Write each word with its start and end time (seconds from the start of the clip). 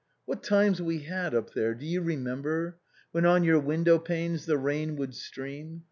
"What 0.25 0.41
times 0.41 0.81
we 0.81 1.01
had, 1.03 1.35
up 1.35 1.53
there; 1.53 1.75
do 1.75 1.85
you 1.85 2.01
remember? 2.01 2.79
"When 3.11 3.23
on 3.23 3.43
your 3.43 3.59
window 3.59 3.99
panes 3.99 4.47
the 4.47 4.57
rain 4.57 4.95
would 4.95 5.13
stream. 5.13 5.79